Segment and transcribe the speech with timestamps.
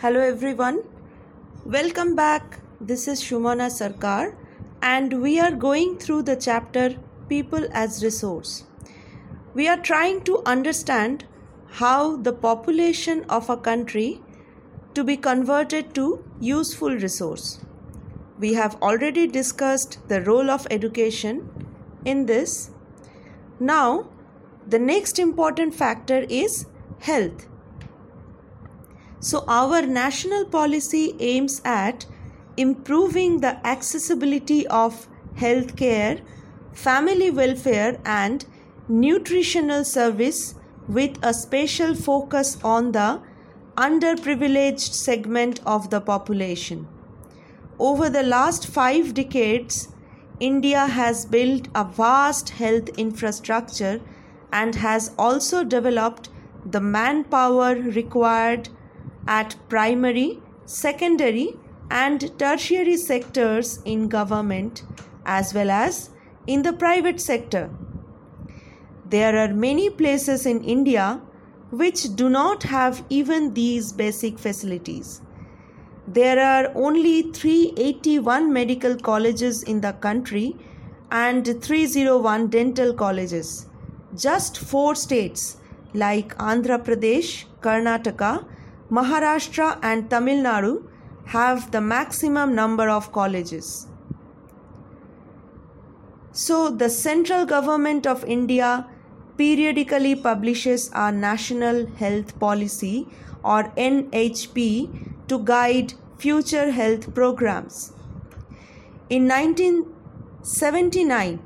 [0.00, 0.76] Hello everyone.
[1.64, 2.60] Welcome back.
[2.80, 4.36] This is Shumana Sarkar
[4.80, 6.94] and we are going through the chapter
[7.28, 8.62] People as Resource.
[9.54, 11.24] We are trying to understand
[11.80, 14.22] how the population of a country
[14.94, 17.58] to be converted to useful resource.
[18.38, 21.42] We have already discussed the role of education
[22.04, 22.70] in this.
[23.58, 24.10] Now,
[24.64, 26.66] the next important factor is
[27.00, 27.47] health.
[29.20, 32.06] So, our national policy aims at
[32.56, 36.20] improving the accessibility of healthcare,
[36.72, 38.44] family welfare, and
[38.88, 40.54] nutritional service
[40.88, 43.20] with a special focus on the
[43.76, 46.86] underprivileged segment of the population.
[47.78, 49.88] Over the last five decades,
[50.40, 54.00] India has built a vast health infrastructure
[54.52, 56.28] and has also developed
[56.64, 58.68] the manpower required
[59.28, 61.54] at primary, secondary,
[61.90, 64.82] and tertiary sectors in government
[65.26, 66.10] as well as
[66.46, 67.70] in the private sector.
[69.06, 71.20] There are many places in India
[71.70, 75.20] which do not have even these basic facilities.
[76.06, 80.56] There are only 381 medical colleges in the country
[81.10, 83.66] and 301 dental colleges.
[84.16, 85.58] Just four states
[85.92, 88.46] like Andhra Pradesh, Karnataka,
[88.90, 90.88] Maharashtra, and Tamil Nadu
[91.26, 93.86] have the maximum number of colleges.
[96.32, 98.86] So, the central government of India
[99.36, 103.06] periodically publishes our National Health Policy
[103.44, 107.92] or NHP to guide future health programs.
[109.10, 111.40] In 1979,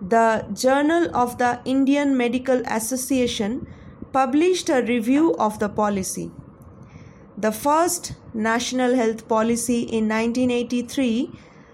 [0.00, 3.66] the Journal of the Indian Medical Association
[4.12, 6.30] published a review of the policy.
[7.38, 11.30] The first National Health Policy in 1983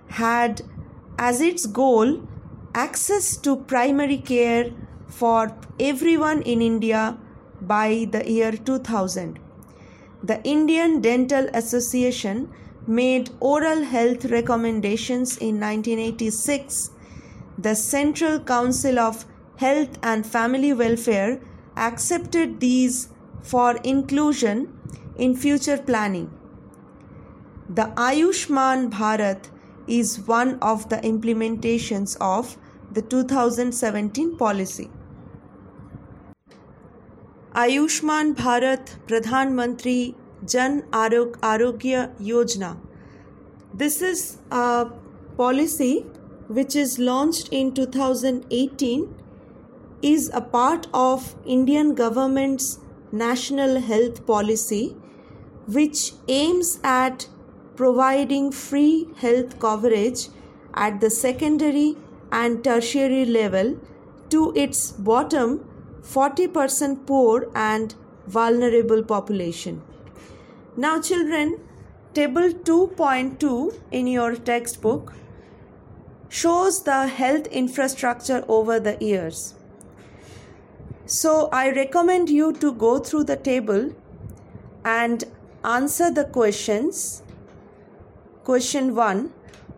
[0.08, 0.62] had
[1.16, 2.26] as its goal
[2.74, 4.72] access to primary care
[5.06, 7.16] for everyone in India
[7.60, 9.38] by the year 2000.
[10.24, 12.52] The Indian Dental Association
[12.88, 16.90] made oral health recommendations in 1986.
[17.56, 19.26] The Central Council of
[19.58, 21.40] Health and Family Welfare
[21.76, 23.10] accepted these
[23.42, 24.81] for inclusion
[25.16, 26.30] in future planning.
[27.68, 29.50] The Ayushman Bharat
[29.86, 32.56] is one of the implementations of
[32.92, 34.90] the 2017 policy.
[37.54, 40.14] Ayushman Bharat Pradhan Mantri
[40.46, 42.78] Jan Arogya Yojana.
[43.74, 44.90] This is a
[45.36, 46.06] policy
[46.48, 49.14] which is launched in 2018
[50.02, 52.78] is a part of Indian government's
[53.12, 54.96] national health policy
[55.66, 57.28] which aims at
[57.76, 60.28] providing free health coverage
[60.74, 61.96] at the secondary
[62.30, 63.78] and tertiary level
[64.30, 65.68] to its bottom
[66.02, 67.94] 40% poor and
[68.26, 69.82] vulnerable population.
[70.76, 71.60] Now, children,
[72.14, 75.12] table 2.2 in your textbook
[76.28, 79.54] shows the health infrastructure over the years.
[81.04, 83.94] So, I recommend you to go through the table
[84.84, 85.24] and
[85.64, 87.22] answer the questions.
[88.44, 89.32] Question 1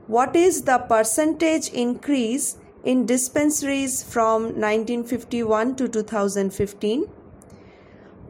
[0.06, 7.04] What is the percentage increase in dispensaries from 1951 to 2015?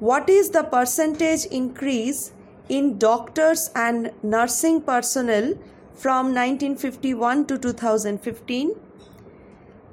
[0.01, 2.33] What is the percentage increase
[2.69, 5.55] in doctors and nursing personnel
[5.95, 8.75] from 1951 to 2015?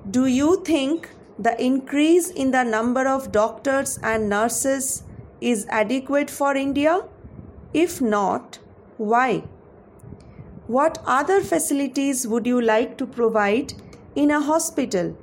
[0.09, 5.03] Do you think the increase in the number of doctors and nurses
[5.39, 7.03] is adequate for India?
[7.73, 8.59] If not,
[8.97, 9.43] why?
[10.67, 13.73] What other facilities would you like to provide
[14.15, 15.15] in a hospital